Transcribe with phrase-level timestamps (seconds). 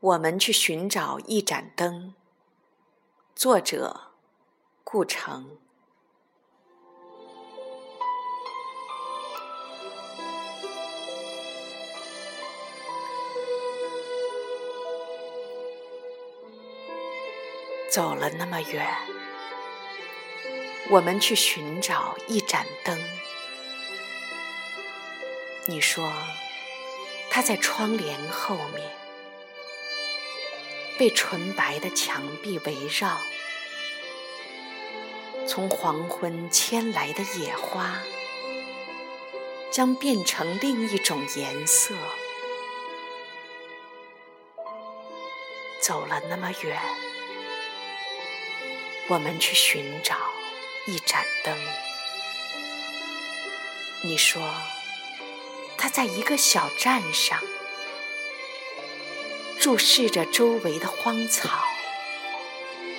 [0.00, 2.14] 我们去寻找一盏灯。
[3.36, 4.00] 作者：
[4.82, 5.58] 顾城。
[17.90, 18.86] 走了那么远，
[20.88, 22.98] 我们去寻找一盏灯。
[25.66, 26.10] 你说，
[27.30, 28.90] 它在窗帘后面，
[31.00, 33.18] 被纯白的墙壁围绕。
[35.48, 38.02] 从黄昏牵来的野花，
[39.72, 41.94] 将变成另一种颜色。
[45.80, 46.78] 走了那么远。
[49.08, 50.14] 我们去寻找
[50.86, 51.56] 一盏灯。
[54.02, 54.42] 你说，
[55.78, 57.42] 它在一个小站上，
[59.70, 61.48] 注视着周围的荒草，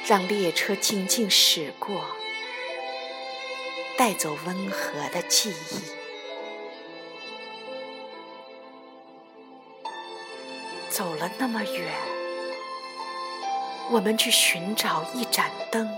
[0.07, 2.15] 让列车静静驶过，
[3.97, 5.81] 带走温和的记忆。
[10.89, 11.91] 走了那么远。
[13.89, 15.93] 我们去寻找一盏灯。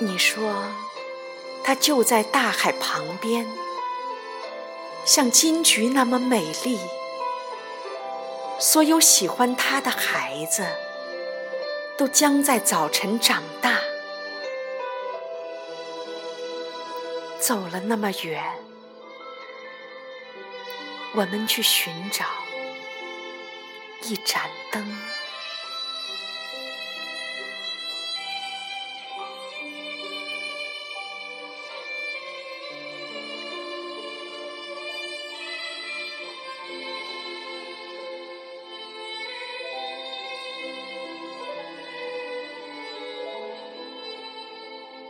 [0.00, 0.52] 你说，
[1.64, 3.46] 它就在大海旁边，
[5.06, 6.78] 像金菊那么美丽。
[8.58, 10.66] 所有喜欢他的孩子，
[11.96, 13.80] 都将在早晨长大。
[17.38, 18.42] 走了那么远，
[21.14, 22.24] 我们去寻找。
[24.02, 24.98] 一盏灯。